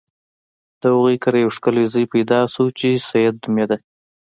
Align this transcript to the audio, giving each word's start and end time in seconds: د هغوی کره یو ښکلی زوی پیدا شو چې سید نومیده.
د 0.79 0.81
هغوی 0.93 1.15
کره 1.23 1.37
یو 1.43 1.51
ښکلی 1.57 1.83
زوی 1.93 2.05
پیدا 2.13 2.39
شو 2.53 2.65
چې 2.79 2.87
سید 3.09 3.35
نومیده. 3.43 3.77